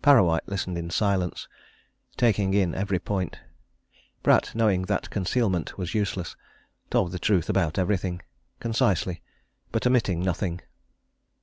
Parrawhite 0.00 0.48
listened 0.48 0.78
in 0.78 0.88
silence, 0.88 1.48
taking 2.16 2.54
in 2.54 2.74
every 2.74 2.98
point. 2.98 3.40
Pratt, 4.22 4.52
knowing 4.54 4.84
that 4.86 5.10
concealment 5.10 5.76
was 5.76 5.92
useless, 5.92 6.34
told 6.88 7.12
the 7.12 7.18
truth 7.18 7.50
about 7.50 7.78
everything, 7.78 8.22
concisely, 8.58 9.20
but 9.72 9.86
omitting 9.86 10.22
nothing. 10.22 10.62